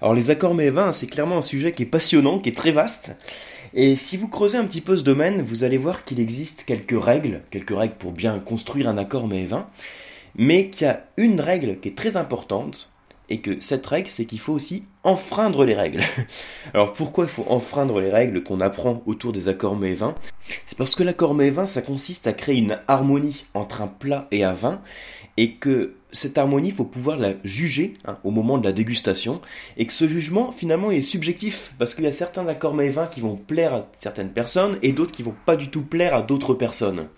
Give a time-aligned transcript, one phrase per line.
[0.00, 2.56] Alors les accords mets et vins, c'est clairement un sujet qui est passionnant, qui est
[2.56, 3.16] très vaste.
[3.74, 7.02] Et si vous creusez un petit peu ce domaine, vous allez voir qu'il existe quelques
[7.02, 9.68] règles, quelques règles pour bien construire un accord vins,
[10.36, 12.90] mais qu'il y a une règle qui est très importante,
[13.28, 16.00] et que cette règle, c'est qu'il faut aussi enfreindre les règles.
[16.74, 20.14] Alors pourquoi il faut enfreindre les règles qu'on apprend autour des accords mets et vins
[20.64, 23.88] C'est parce que l'accord mets et vin, ça consiste à créer une harmonie entre un
[23.88, 24.80] plat et un vin,
[25.36, 29.40] et que cette harmonie, il faut pouvoir la juger hein, au moment de la dégustation,
[29.76, 32.90] et que ce jugement, finalement, est subjectif, parce qu'il y a certains accords mets et
[32.90, 36.14] vins qui vont plaire à certaines personnes, et d'autres qui vont pas du tout plaire
[36.14, 37.08] à d'autres personnes.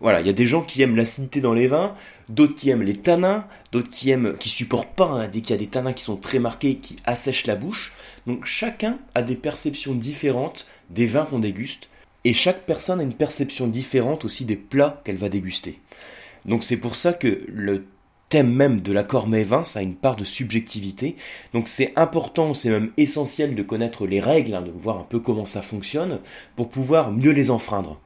[0.00, 1.94] Voilà, il y a des gens qui aiment l'acidité dans les vins,
[2.28, 5.58] d'autres qui aiment les tanins, d'autres qui aiment, qui supportent pas hein, dès qu'il y
[5.58, 7.92] a des tanins qui sont très marqués, qui assèchent la bouche.
[8.26, 11.88] Donc chacun a des perceptions différentes des vins qu'on déguste,
[12.24, 15.78] et chaque personne a une perception différente aussi des plats qu'elle va déguster.
[16.46, 17.84] Donc c'est pour ça que le
[18.32, 21.16] thème même de l'accord mets-vin, ça a une part de subjectivité.
[21.52, 25.20] Donc c'est important, c'est même essentiel de connaître les règles, hein, de voir un peu
[25.20, 26.18] comment ça fonctionne,
[26.56, 28.00] pour pouvoir mieux les enfreindre.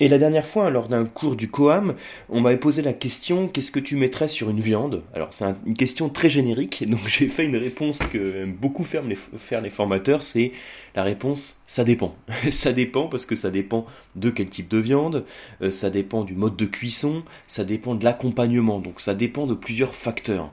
[0.00, 1.94] Et la dernière fois, lors d'un cours du Coam,
[2.28, 5.04] on m'avait posé la question qu'est-ce que tu mettrais sur une viande?
[5.14, 9.16] Alors c'est une question très générique, donc j'ai fait une réponse que beaucoup faire les,
[9.38, 10.50] faire les formateurs, c'est
[10.96, 12.16] la réponse ça dépend.
[12.50, 15.24] ça dépend parce que ça dépend de quel type de viande,
[15.62, 19.54] euh, ça dépend du mode de cuisson, ça dépend de l'accompagnement, donc ça dépend de
[19.54, 20.50] plusieurs facteurs.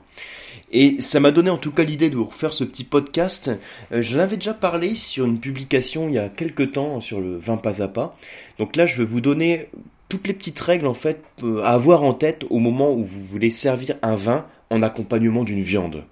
[0.72, 3.50] Et ça m'a donné en tout cas l'idée de vous refaire ce petit podcast.
[3.92, 7.36] Euh, je l'avais déjà parlé sur une publication il y a quelques temps sur le
[7.36, 8.16] vin pas à pas.
[8.58, 9.68] Donc là, je vais vous donner
[10.08, 13.22] toutes les petites règles en fait euh, à avoir en tête au moment où vous
[13.22, 16.04] voulez servir un vin en accompagnement d'une viande.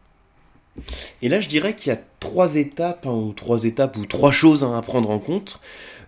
[1.22, 4.32] Et là, je dirais qu'il y a trois étapes, hein, ou trois étapes, ou trois
[4.32, 5.60] choses hein, à prendre en compte.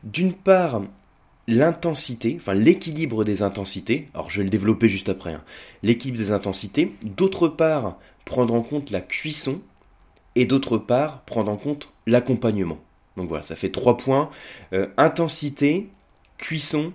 [0.05, 0.83] D'une part,
[1.49, 4.07] l'intensité, enfin l'équilibre des intensités.
[4.15, 5.35] Alors, je vais le développer juste après.
[5.35, 5.43] Hein.
[5.83, 6.95] L'équilibre des intensités.
[7.03, 9.61] D'autre part, prendre en compte la cuisson
[10.35, 12.79] et d'autre part prendre en compte l'accompagnement.
[13.17, 14.31] Donc voilà, ça fait trois points.
[14.73, 15.89] Euh, intensité,
[16.39, 16.93] cuisson,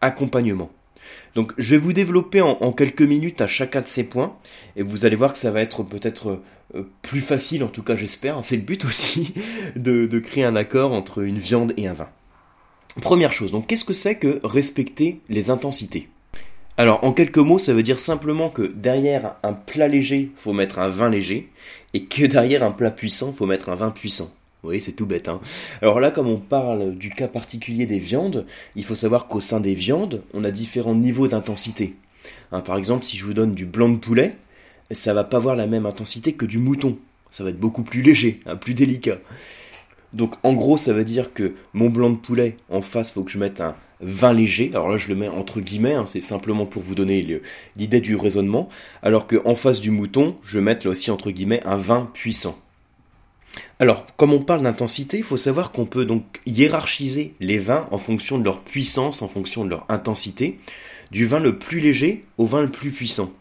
[0.00, 0.70] accompagnement.
[1.34, 4.36] Donc je vais vous développer en, quelques minutes à chacun de ces points
[4.76, 6.40] et vous allez voir que ça va être peut-être
[6.74, 9.34] euh, plus facile, en tout cas j'espère, c'est le but aussi,
[9.76, 12.08] de créer un accord entre une viande et un vin.
[13.00, 16.08] Première chose, donc qu'est-ce que c'est que respecter les intensités?
[16.76, 20.80] Alors, en quelques mots, ça veut dire simplement que derrière un plat léger, faut mettre
[20.80, 21.48] un vin léger,
[21.92, 24.32] et que derrière un plat puissant, faut mettre un vin puissant.
[24.64, 25.28] Oui, c'est tout bête.
[25.28, 25.40] Hein.
[25.82, 28.46] Alors là, comme on parle du cas particulier des viandes,
[28.76, 31.94] il faut savoir qu'au sein des viandes, on a différents niveaux d'intensité.
[32.50, 34.36] Hein, par exemple, si je vous donne du blanc de poulet,
[34.90, 36.98] ça va pas avoir la même intensité que du mouton.
[37.30, 39.18] Ça va être beaucoup plus léger, hein, plus délicat.
[40.14, 43.30] Donc en gros, ça veut dire que mon blanc de poulet, en face, faut que
[43.30, 44.70] je mette un vin léger.
[44.74, 47.40] Alors là, je le mets entre guillemets, hein, c'est simplement pour vous donner
[47.76, 48.68] l'idée du raisonnement.
[49.02, 52.58] Alors qu'en face du mouton, je vais mettre là aussi entre guillemets un vin puissant.
[53.78, 57.98] Alors, comme on parle d'intensité, il faut savoir qu'on peut donc hiérarchiser les vins en
[57.98, 60.58] fonction de leur puissance, en fonction de leur intensité,
[61.10, 63.32] du vin le plus léger au vin le plus puissant.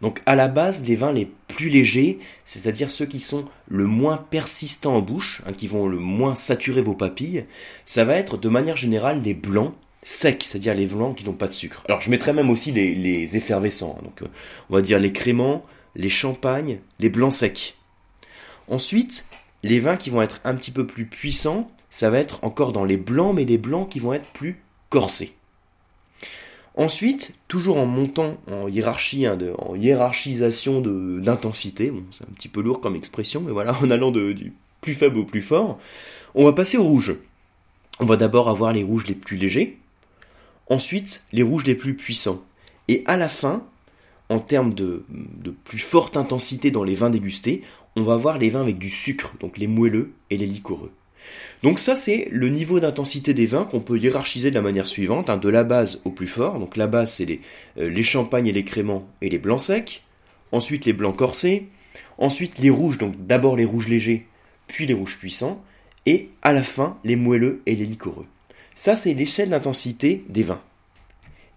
[0.00, 4.16] Donc à la base, les vins les plus légers, c'est-à-dire ceux qui sont le moins
[4.16, 7.44] persistants en bouche, hein, qui vont le moins saturer vos papilles,
[7.84, 11.48] ça va être de manière générale les blancs secs, c'est-à-dire les blancs qui n'ont pas
[11.48, 11.82] de sucre.
[11.88, 14.02] Alors je mettrai même aussi les, effervescents, hein.
[14.04, 14.28] donc euh,
[14.70, 17.74] on va dire les créments, les champagnes, les blancs secs.
[18.68, 19.26] Ensuite,
[19.62, 22.84] les vins qui vont être un petit peu plus puissants, ça va être encore dans
[22.84, 25.34] les blancs, mais les blancs qui vont être plus corsés.
[26.76, 32.80] Ensuite, toujours en montant en hiérarchie, hein, en hiérarchisation d'intensité, c'est un petit peu lourd
[32.80, 35.78] comme expression, mais voilà, en allant du plus faible au plus fort,
[36.34, 37.16] on va passer au rouge.
[37.98, 39.79] On va d'abord avoir les rouges les plus légers,
[40.70, 42.42] ensuite les rouges les plus puissants,
[42.88, 43.66] et à la fin,
[44.30, 45.04] en termes de,
[45.64, 47.62] plus forte intensité dans les vins dégustés,
[47.96, 50.92] on va avoir les vins avec du sucre, donc les moelleux et les liquoreux.
[51.62, 55.28] Donc ça c'est le niveau d'intensité des vins qu'on peut hiérarchiser de la manière suivante,
[55.28, 56.58] hein, de la base au plus fort.
[56.58, 57.40] Donc la base c'est les,
[57.78, 60.02] euh, les champagnes et les créments et les blancs secs.
[60.52, 61.68] Ensuite les blancs corsés.
[62.16, 64.26] Ensuite les rouges, donc d'abord les rouges légers,
[64.66, 65.62] puis les rouges puissants.
[66.06, 68.26] Et à la fin les moelleux et les liquoreux.
[68.80, 70.62] Ça c'est l'échelle d'intensité des vins.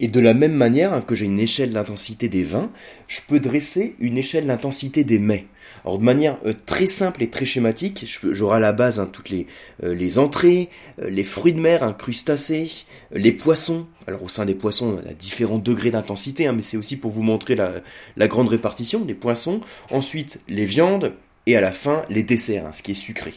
[0.01, 2.69] Et de la même manière hein, que j'ai une échelle d'intensité des vins,
[3.07, 5.45] je peux dresser une échelle d'intensité des mets.
[5.85, 9.29] Alors de manière euh, très simple et très schématique, j'aurai à la base hein, toutes
[9.29, 9.47] les,
[9.85, 10.67] euh, entrées,
[11.01, 12.83] euh, les fruits de mer, hein, crustacés,
[13.13, 13.87] les poissons.
[14.05, 17.23] Alors au sein des poissons, on a différents degrés d'intensité, mais c'est aussi pour vous
[17.23, 17.75] montrer la,
[18.17, 19.61] la, grande répartition des poissons.
[19.91, 21.13] Ensuite, les viandes,
[21.45, 23.33] et à la fin, les desserts, ce qui est sucré.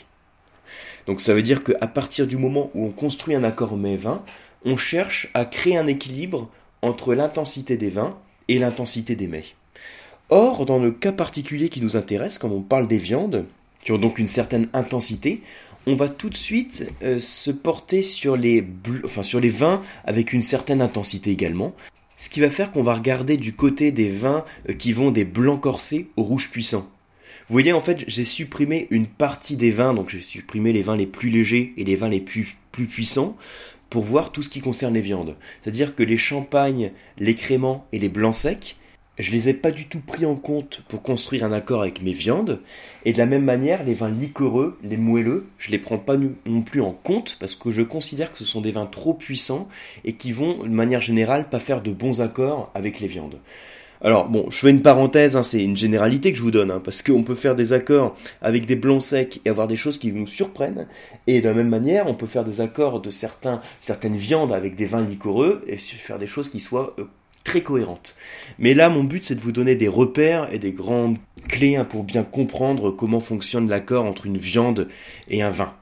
[1.06, 4.22] Donc ça veut dire qu'à partir du moment où on construit un accord mets-vin,
[4.64, 6.50] on cherche à créer un équilibre
[6.82, 8.16] entre l'intensité des vins
[8.48, 9.44] et l'intensité des mets.
[10.28, 13.46] Or, dans le cas particulier qui nous intéresse, comme on parle des viandes,
[13.82, 15.42] qui ont donc une certaine intensité,
[15.86, 18.66] on va tout de suite euh, se porter sur les,
[19.22, 21.74] sur les vins avec une certaine intensité également.
[22.18, 25.24] Ce qui va faire qu'on va regarder du côté des vins euh, qui vont des
[25.24, 26.88] blancs corsés aux rouges puissants.
[27.48, 30.96] Vous voyez, en fait, j'ai supprimé une partie des vins, donc j'ai supprimé les vins
[30.96, 33.36] les plus légers et les vins les plus, puissants,
[33.88, 35.36] pour voir tout ce qui concerne les viandes.
[35.62, 38.76] C'est-à-dire que les champagnes, les créments et les blancs secs,
[39.16, 42.12] je les ai pas du tout pris en compte pour construire un accord avec mes
[42.12, 42.60] viandes.
[43.04, 46.62] Et de la même manière, les vins liquoreux, les moelleux, je les prends pas non
[46.62, 49.68] plus en compte parce que je considère que ce sont des vins trop puissants
[50.04, 53.38] et qui vont, de manière générale, pas faire de bons accords avec les viandes.
[54.02, 56.80] Alors bon, je fais une parenthèse, hein, c'est une généralité que je vous donne, hein,
[56.84, 60.12] parce qu'on peut faire des accords avec des blancs secs et avoir des choses qui
[60.12, 60.86] nous surprennent,
[61.26, 64.76] et de la même manière, on peut faire des accords de certains, certaines viandes avec
[64.76, 67.04] des vins liquoreux et faire des choses qui soient euh,
[67.44, 68.16] très cohérente.
[68.58, 71.16] Mais là, mon but, c'est de vous donner des repères et des grandes
[71.48, 74.88] clés hein, pour bien comprendre comment fonctionne l'accord entre une viande
[75.28, 75.72] et un vin.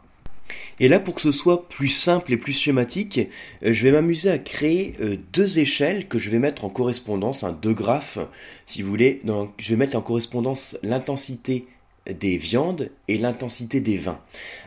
[0.81, 3.21] Et là, pour que ce soit plus simple et plus schématique,
[3.65, 7.45] euh, je vais m'amuser à créer euh, deux échelles que je vais mettre en correspondance,
[7.63, 8.19] deux graphes,
[8.67, 9.21] si vous voulez.
[9.25, 11.67] Donc, je vais mettre en correspondance l'intensité
[12.11, 14.19] des viandes et l'intensité des vins.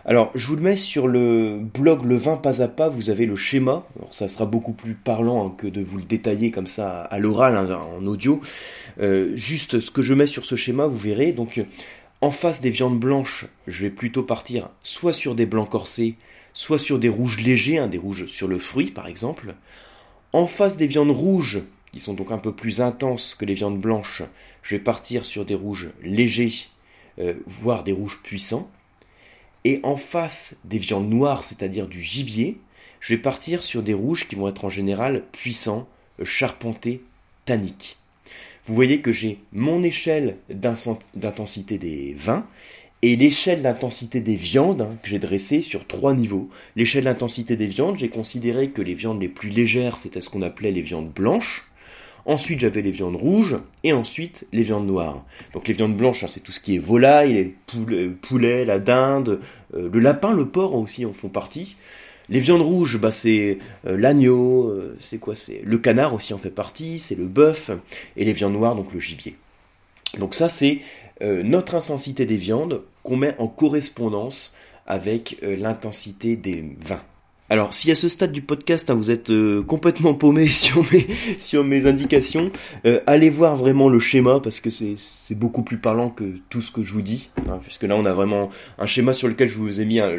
[0.06, 3.26] Alors, je vous le mets sur le blog Le vin pas à pas, vous avez
[3.26, 3.86] le schéma.
[3.98, 7.20] Alors, ça sera beaucoup plus parlant hein, que de vous le détailler comme ça à
[7.20, 8.42] l'oral, hein, en audio.
[9.00, 11.32] Euh, juste ce que je mets sur ce schéma, vous verrez.
[11.32, 11.64] Donc,
[12.22, 16.16] en face des viandes blanches, je vais plutôt partir soit sur des blancs corsés,
[16.54, 19.56] soit sur des rouges légers, hein, des rouges sur le fruit par exemple.
[20.34, 21.62] En face des viandes rouges,
[21.92, 24.24] qui sont donc un peu plus intenses que les viandes blanches,
[24.64, 26.52] je vais partir sur des rouges légers
[27.20, 28.70] euh, voire des rouges puissants.
[29.64, 32.60] Et en face des viandes noires, c'est-à-dire du gibier,
[33.00, 35.88] je vais partir sur des rouges qui vont être en général puissants,
[36.20, 37.04] euh, charpentés,
[37.46, 37.98] tanniques.
[38.68, 42.46] Vous voyez que j'ai mon échelle d'intensité des vins
[43.02, 46.50] et l'échelle d'intensité des viandes hein, que j'ai dressée sur trois niveaux.
[46.76, 50.42] L'échelle d'intensité des viandes, j'ai considéré que les viandes les plus légères, c'était ce qu'on
[50.42, 51.64] appelait les viandes blanches.
[52.26, 55.26] Ensuite, j'avais les viandes rouges et ensuite les viandes noires.
[55.54, 58.80] Donc les viandes blanches, hein, c'est tout ce qui est volaille, les poulets, poulet, la
[58.80, 59.40] dinde,
[59.76, 61.78] euh, le lapin, le porc aussi en font partie.
[62.30, 66.38] Les viandes rouges, bah, c'est euh, l'agneau, euh, c'est quoi C'est le canard aussi en
[66.38, 67.72] fait partie, c'est le bœuf,
[68.16, 69.36] et les viandes noires, donc le gibier.
[70.20, 70.82] Donc ça, c'est
[71.20, 77.02] notre intensité des viandes qu'on met en correspondance avec l'intensité des vins.
[77.50, 80.84] Alors, si à ce stade du podcast, hein, vous êtes euh, complètement paumé sur
[81.64, 82.52] mes, indications,
[82.86, 86.72] euh, allez voir vraiment le schéma parce que c'est beaucoup plus parlant que tout ce
[86.72, 87.30] que je vous dis.
[87.50, 90.12] Hein, puisque là, on a vraiment un schéma sur lequel je vous ai mis hein,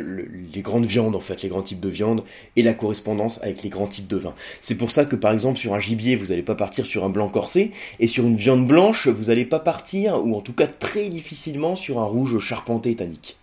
[0.55, 2.25] les grandes viandes, en fait, les grands types de viande
[2.57, 4.35] et la correspondance avec les grands types de vins.
[4.63, 7.11] C'est pour ça que, par exemple, sur un gibier, vous n'allez pas partir sur un
[7.11, 10.67] blanc corsé et sur une viande blanche, vous n'allez pas partir, ou en tout cas
[10.67, 13.38] très difficilement, sur un rouge charpenté tannique.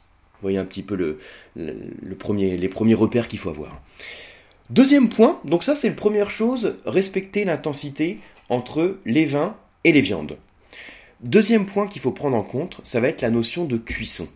[0.45, 1.17] Voyez un petit peu le,
[2.19, 3.81] premier, les premiers repères qu'il faut avoir.
[4.69, 8.19] Deuxième point, donc ça c'est la première chose, respecter l'intensité
[8.49, 9.55] entre les vins
[9.85, 10.37] et les viandes.
[11.21, 14.27] Deuxième point qu'il faut prendre en compte, ça va être la notion de cuisson.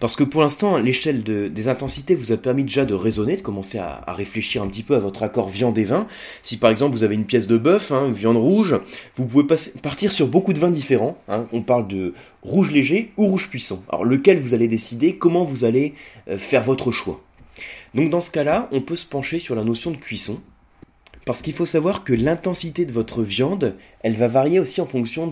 [0.00, 3.78] Parce que pour l'instant, l'échelle des intensités vous a permis déjà de raisonner, de commencer
[3.78, 6.06] à, réfléchir un petit peu à votre accord viande et vin.
[6.42, 8.78] Si par exemple vous avez une pièce de bœuf, hein, une viande rouge,
[9.16, 9.44] vous pouvez
[9.82, 11.18] partir sur beaucoup de vins différents.
[11.28, 11.46] Hein.
[11.52, 13.82] On parle de rouge léger ou rouge puissant.
[13.88, 15.94] Alors lequel vous allez décider, comment vous allez
[16.28, 17.20] euh, faire votre choix?
[17.94, 20.40] Donc dans ce cas-là, on peut se pencher sur la notion de cuisson.
[21.28, 25.30] Parce qu'il faut savoir que l'intensité de votre viande, elle va varier aussi en fonction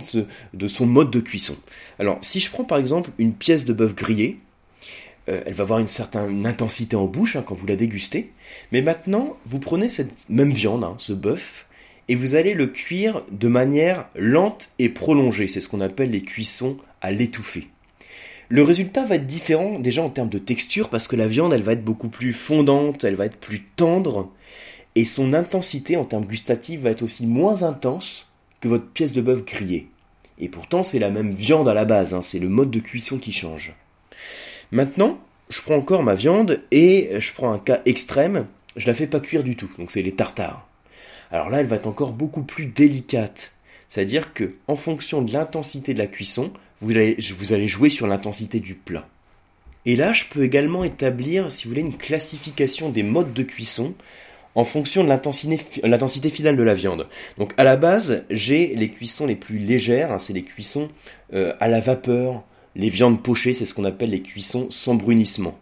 [0.52, 1.56] de, son mode de cuisson.
[1.99, 4.38] Alors, si je prends par exemple une pièce de bœuf grillé,
[5.28, 8.30] euh, elle va avoir une certaine intensité en bouche hein, quand vous la dégustez.
[8.73, 11.66] Mais maintenant, vous prenez cette même viande, hein, ce bœuf,
[12.09, 15.49] et vous allez le cuire de manière lente et prolongée.
[15.49, 17.68] C'est ce qu'on appelle les cuissons à l'étouffée.
[18.49, 21.62] Le résultat va être différent déjà en termes de texture parce que la viande elle
[21.62, 24.30] va être beaucoup plus fondante, elle va être plus tendre
[24.95, 28.28] et son intensité en termes gustatifs va être aussi moins intense
[28.61, 29.88] que votre pièce de bœuf grillée.
[30.38, 33.18] Et pourtant c'est la même viande à la base, hein, c'est le mode de cuisson
[33.18, 33.75] qui change.
[34.73, 35.18] Maintenant,
[35.49, 38.46] je prends encore ma viande et je prends un cas extrême,
[38.76, 40.66] je la fais pas cuire du tout, donc c'est les tartares.
[41.30, 43.52] Alors là, elle va être encore beaucoup plus délicate.
[43.88, 48.75] C'est-à-dire que, en fonction de l'intensité de la cuisson, vous allez, jouer sur l'intensité du
[48.75, 49.08] plat.
[49.87, 53.94] Et là, je peux également établir, si vous voulez, une classification des modes de cuisson
[54.56, 57.06] en fonction de l'intensité finale de la viande.
[57.37, 60.88] Donc à la base, j'ai les cuissons les plus légères, hein, c'est les cuissons
[61.35, 62.42] euh, à la vapeur,
[62.76, 65.59] les viandes pochées, c'est ce qu'on appelle les cuissons sans brunissement.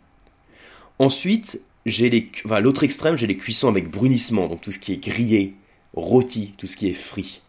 [0.98, 2.30] Ensuite, j'ai les,
[2.60, 5.54] l'autre extrême, j'ai les cuissons avec brunissement, donc tout ce qui est grillé,
[5.94, 7.42] rôti, tout ce qui est frit.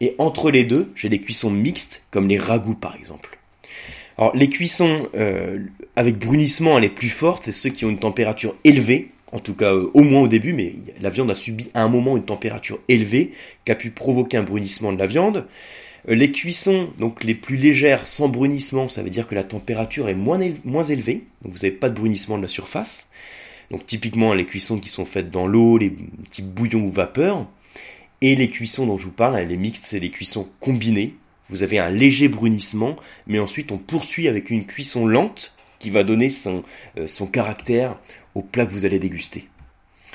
[0.00, 3.38] Et entre les deux, j'ai les cuissons mixtes, comme les ragoûts par exemple.
[4.16, 5.58] Alors les cuissons euh,
[5.96, 9.74] avec brunissement, est plus forte, c'est ceux qui ont une température élevée, en tout cas
[9.74, 12.78] euh, au moins au début, mais la viande a subi à un moment une température
[12.88, 13.32] élevée
[13.64, 15.46] qui a pu provoquer un brunissement de la viande.
[16.08, 20.08] Euh, les cuissons, donc les plus légères sans brunissement, ça veut dire que la température
[20.08, 23.08] est moins, élevée, donc vous n'avez pas de brunissement de la surface.
[23.70, 27.46] Donc typiquement les cuissons qui sont faites dans l'eau, les petits bouillons ou vapeurs.
[28.22, 31.14] Et les cuissons dont je vous parle, les mixtes, c'est les cuissons combinées.
[31.48, 36.04] Vous avez un léger brunissement, mais ensuite on poursuit avec une cuisson lente qui va
[36.04, 36.62] donner son,
[36.98, 37.98] euh, son caractère
[38.34, 39.48] au plat que vous allez déguster.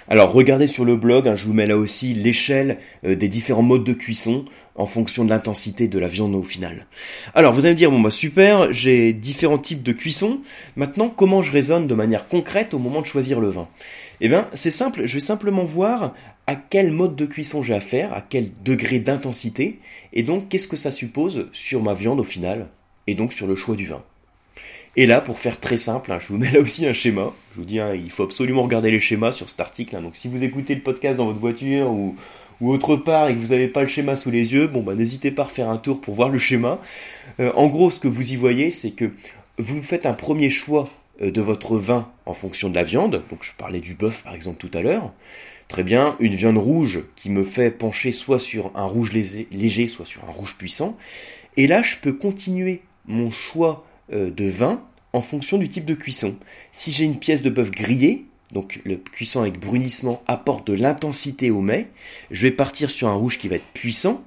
[0.07, 3.63] Alors regardez sur le blog, hein, je vous mets là aussi l'échelle euh, des différents
[3.63, 4.45] modes de cuisson
[4.75, 6.85] en fonction de l'intensité de la viande au final.
[7.33, 10.41] Alors vous allez me dire, bon bah super, j'ai différents types de cuisson,
[10.75, 13.67] maintenant comment je raisonne de manière concrète au moment de choisir le vin?
[14.21, 16.13] Eh bien c'est simple, je vais simplement voir
[16.45, 19.79] à quel mode de cuisson j'ai affaire, à quel degré d'intensité,
[20.13, 22.67] et donc qu'est-ce que ça suppose sur ma viande au final,
[23.07, 24.03] et donc sur le choix du vin.
[24.97, 27.33] Et là, pour faire très simple, hein, je vous mets là aussi un schéma.
[27.53, 29.95] Je vous dis, hein, il faut absolument regarder les schémas sur cet article.
[29.95, 30.01] Hein.
[30.01, 32.15] Donc si vous écoutez le podcast dans votre voiture ou,
[32.61, 35.29] autre part et que vous n'avez pas le schéma sous les yeux, bon bah n'hésitez
[35.29, 36.79] pas à faire un tour pour voir le schéma.
[37.41, 39.11] Euh, en gros, ce que vous y voyez, c'est que
[39.57, 40.87] vous faites un premier choix
[41.21, 43.23] euh, de votre vin en fonction de la viande.
[43.29, 45.11] Donc je parlais du bœuf par exemple tout à l'heure.
[45.67, 50.05] Très bien, une viande rouge qui me fait pencher soit sur un rouge léger, soit
[50.05, 50.97] sur un rouge puissant.
[51.57, 54.83] Et là, je peux continuer mon choix de vin
[55.13, 56.37] en fonction du type de cuisson.
[56.71, 61.51] Si j'ai une pièce de bœuf grillée, donc le cuisson avec brunissement apporte de l'intensité
[61.51, 61.87] au mets,
[62.31, 64.23] je vais partir sur un rouge qui va être puissant.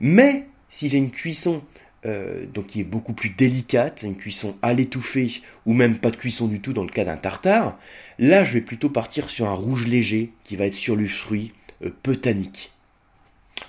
[0.00, 1.62] Mais si j'ai une cuisson
[2.06, 6.16] euh, donc qui est beaucoup plus délicate, une cuisson à l'étouffée ou même pas de
[6.16, 7.78] cuisson du tout dans le cas d'un tartare,
[8.18, 11.52] là je vais plutôt partir sur un rouge léger qui va être sur le fruit,
[11.84, 12.72] euh, peu tannique.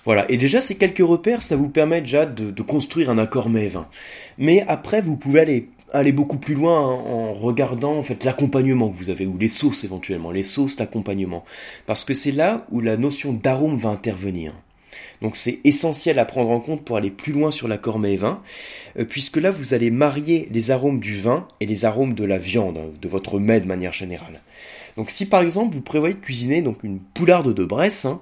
[0.05, 3.87] Voilà, et déjà ces quelques repères, ça vous permet déjà de, construire un accord mets-vin.
[4.37, 8.97] Mais après, vous pouvez aller, aller beaucoup plus loin en regardant en fait l'accompagnement que
[8.97, 11.43] vous avez, ou les sauces éventuellement, les sauces d'accompagnement.
[11.85, 14.53] Parce que c'est là où la notion d'arôme va intervenir.
[15.21, 18.41] Donc c'est essentiel à prendre en compte pour aller plus loin sur l'accord mets-vin,
[18.97, 22.39] euh, puisque là vous allez marier les arômes du vin et les arômes de la
[22.39, 24.41] viande, hein, de votre mets de manière générale.
[24.97, 28.19] Donc si par exemple vous prévoyez de cuisiner donc une poularde de Bresse, hein,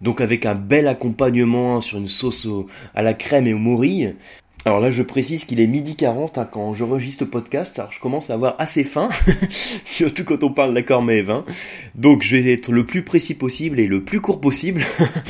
[0.00, 2.48] donc avec un bel accompagnement sur une sauce
[2.94, 4.14] à la crème et au morilles.
[4.66, 8.00] Alors là, je précise qu'il est midi 40 hein, quand j'enregistre le podcast, alors je
[8.00, 9.08] commence à avoir assez faim,
[9.86, 11.46] surtout quand on parle d'accord mais vin.
[11.94, 14.82] Donc je vais être le plus précis possible et le plus court possible.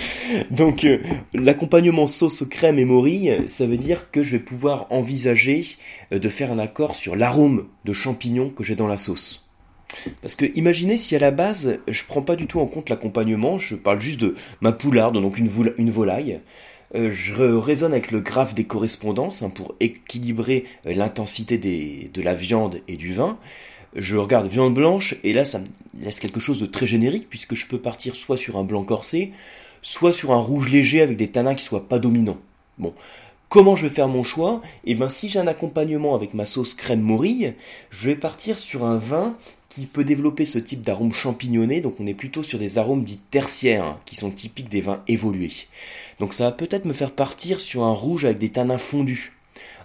[0.51, 0.99] Donc euh,
[1.33, 5.65] l'accompagnement sauce crème et morilles, ça veut dire que je vais pouvoir envisager
[6.13, 9.50] euh, de faire un accord sur l'arôme de champignons que j'ai dans la sauce.
[10.23, 13.59] Parce que imaginez si à la base je prends pas du tout en compte l'accompagnement,
[13.59, 15.49] je parle juste de ma poularde, donc une,
[15.91, 16.41] volaille.
[16.95, 22.35] Euh, je raisonne avec le graphe des correspondances hein, pour équilibrer euh, l'intensité de la
[22.35, 23.39] viande et du vin.
[23.95, 25.67] Je regarde viande blanche et là ça me
[26.01, 29.33] laisse quelque chose de très générique puisque je peux partir soit sur un blanc corsé,
[29.83, 32.39] soit sur un rouge léger avec des tanins qui soient pas dominants.
[32.79, 32.95] Bon,
[33.51, 34.63] Comment je vais faire mon choix?
[34.85, 37.55] Eh bien, si j'ai un accompagnement avec ma sauce crème morille,
[37.91, 39.35] je vais partir sur un vin
[39.69, 43.19] qui peut développer ce type d'arôme champignonné, donc on est plutôt sur des arômes dits
[43.19, 45.51] tertiaires, hein, qui sont typiques des vins évolués.
[46.21, 49.33] Donc ça va peut-être me faire partir sur un rouge avec des tanins fondus.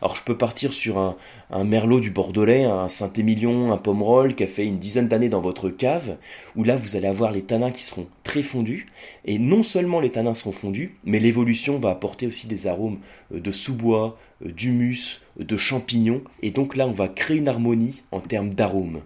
[0.02, 4.48] Alors je peux partir sur un, merlot du Bordelais, un Saint-Émilion, un Pomerol qui a
[4.48, 6.18] fait une dizaine d'années dans votre cave,
[6.56, 8.86] où là vous allez avoir les tanins qui seront très fondus,
[9.24, 13.00] et non seulement les tanins seront fondus, mais l'évolution va apporter aussi des arômes
[13.34, 18.02] euh, de sous-bois, euh, d'humus, de champignons, et donc là on va créer une harmonie
[18.12, 19.02] en termes d'arômes.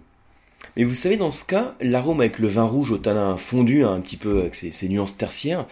[0.80, 3.92] Mais vous savez, dans ce cas, l'arôme avec le vin rouge au tanin fondu, hein,
[3.92, 5.66] un petit peu avec ses, nuances tertiaires,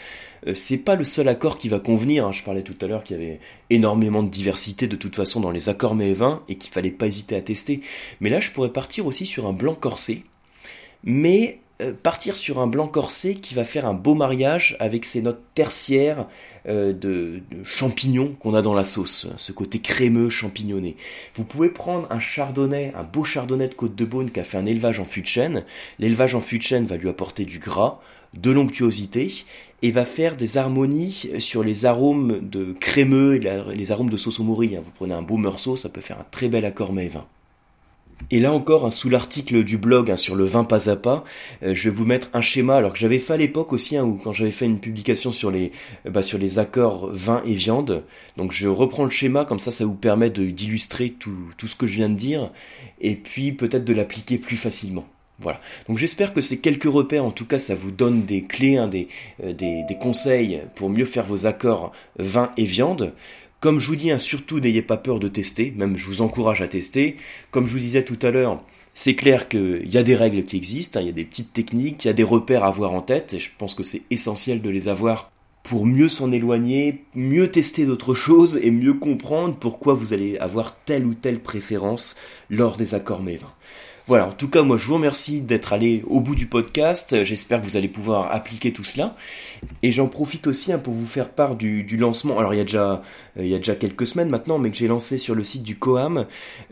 [0.47, 2.27] euh, c'est pas le seul accord qui va convenir.
[2.27, 2.33] Hein.
[2.33, 5.50] Je parlais tout à l'heure qu'il y avait énormément de diversité de toute façon dans
[5.50, 7.81] les accords mets et vins et qu'il fallait pas hésiter à tester.
[8.21, 10.25] Mais là, je pourrais partir aussi sur un blanc corsé,
[11.05, 15.23] mais euh, partir sur un blanc corsé qui va faire un beau mariage avec ces
[15.23, 16.26] notes tertiaires
[16.66, 20.97] euh, de, champignons qu'on a dans la sauce, ce côté crémeux champignonné.
[21.37, 24.58] Vous pouvez prendre un chardonnay, un beau chardonnay de Côte de Beaune qui a fait
[24.58, 25.64] un élevage en fût de chêne.
[26.00, 28.00] L'élevage en fût de chêne va lui apporter du gras,
[28.35, 29.28] de l'onctuosité
[29.82, 34.40] et va faire des harmonies sur les arômes de crémeux et les arômes de sauce
[34.40, 34.80] au morille.
[34.82, 37.26] Vous prenez un beau meursault, ça peut faire un très bel accord mets vin.
[38.31, 41.25] Et là encore, hein, sous l'article du blog hein, sur le vin pas à pas,
[41.63, 44.19] euh, je vais vous mettre un schéma, alors que j'avais fait à l'époque aussi, hein,
[44.23, 45.73] quand j'avais fait une publication sur les,
[46.07, 48.05] euh, bah, sur les accords vin et viande.
[48.37, 51.87] Donc je reprends le schéma, comme ça ça vous permet d'illustrer tout, tout ce que
[51.87, 52.51] je viens de dire,
[53.01, 55.07] et puis peut-être de l'appliquer plus facilement.
[55.41, 55.61] Voilà.
[55.89, 59.09] Donc j'espère que ces quelques repères, en tout cas, ça vous donne des clés, des,
[59.43, 63.15] euh, des, des conseils pour mieux faire vos accords vin et viande.
[63.61, 66.62] Comme je vous dis, hein, surtout n'ayez pas peur de tester, même je vous encourage
[66.62, 67.17] à tester.
[67.50, 68.62] Comme je vous disais tout à l'heure,
[68.95, 71.53] c'est clair qu'il y a des règles qui existent, hein, il y a des petites
[71.53, 74.03] techniques, il y a des repères à avoir en tête, et je pense que c'est
[74.11, 75.33] essentiel de les avoir
[75.65, 80.77] pour mieux s'en éloigner, mieux tester d'autres choses et mieux comprendre pourquoi vous allez avoir
[80.85, 82.15] telle ou telle préférence
[82.50, 83.53] lors des accords mévins.
[84.09, 87.25] Voilà, en tout cas, moi je vous remercie d'être allé au bout du podcast.
[87.25, 89.15] J'espère que vous allez pouvoir appliquer tout cela.
[89.83, 92.38] Et j'en profite aussi hein, pour vous faire part du, lancement.
[92.38, 93.03] Alors il y, a déjà,
[93.37, 95.62] euh, il y a déjà quelques semaines maintenant, mais que j'ai lancé sur le site
[95.62, 96.25] du COAM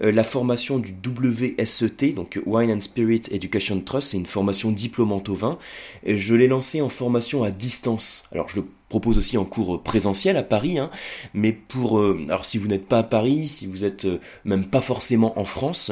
[0.03, 4.13] euh, la formation du WSET, donc Wine and Spirit Education Trust.
[4.13, 5.59] C'est une formation diplômante au vin.
[6.07, 8.25] Je l'ai lancé en formation à distance.
[8.33, 10.91] Alors je le propose aussi en cours présentiel à Paris, hein,
[11.35, 14.65] mais pour euh, alors si vous n'êtes pas à Paris, si vous êtes euh, même
[14.65, 15.91] pas forcément en France,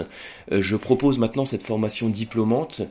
[0.52, 2.82] euh, je propose maintenant cette formation diplômante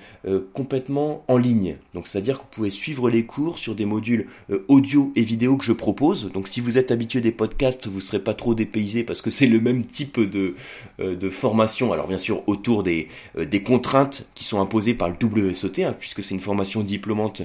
[0.53, 1.77] complètement en ligne.
[1.93, 4.27] Donc c'est-à-dire que vous pouvez suivre les cours sur des modules
[4.67, 6.31] audio et vidéo que je propose.
[6.31, 9.29] Donc si vous êtes habitué des podcasts, vous ne serez pas trop dépaysé parce que
[9.29, 10.55] c'est le même type de
[10.99, 11.93] de formation.
[11.93, 13.07] Alors bien sûr autour des
[13.37, 17.43] des contraintes qui sont imposées par le WSOT, hein, puisque c'est une formation diplômante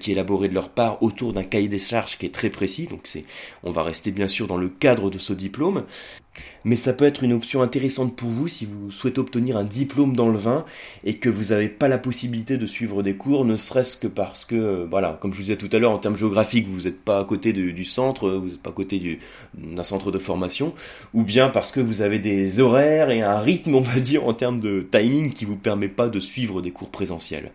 [0.00, 3.02] qui est élaborée de leur part autour d'un cahier des qui est très précis, donc
[3.04, 3.24] c'est,
[3.62, 5.84] on va rester bien sûr dans le cadre de ce diplôme,
[6.64, 10.16] mais ça peut être une option intéressante pour vous si vous souhaitez obtenir un diplôme
[10.16, 10.64] dans le vin
[11.04, 14.44] et que vous n'avez pas la possibilité de suivre des cours, ne serait-ce que parce
[14.44, 17.00] que, euh, voilà, comme je vous disais tout à l'heure, en termes géographiques, vous n'êtes
[17.00, 19.18] pas à côté du centre, vous n'êtes pas à côté
[19.54, 20.74] d'un centre de formation,
[21.12, 24.34] ou bien parce que vous avez des horaires et un rythme, on va dire, en
[24.34, 27.52] termes de timing qui vous permet pas de suivre des cours présentiels.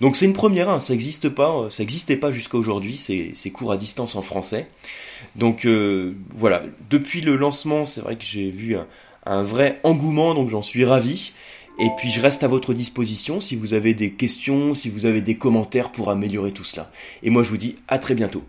[0.00, 3.50] Donc c'est une première, hein, ça n'existe pas, ça n'existait pas jusqu'à aujourd'hui, ces, ces
[3.50, 4.68] cours à distance en français.
[5.36, 8.76] Donc euh, voilà, depuis le lancement, c'est vrai que j'ai vu
[9.26, 11.32] un, vrai engouement, donc j'en suis ravi.
[11.78, 15.22] Et puis je reste à votre disposition si vous avez des questions, si vous avez
[15.22, 16.90] des commentaires pour améliorer tout cela.
[17.22, 18.44] Et moi je vous dis à très bientôt.